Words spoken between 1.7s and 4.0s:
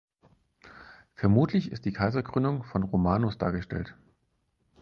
ist die Kaiserkrönung von Romanos dargestellt.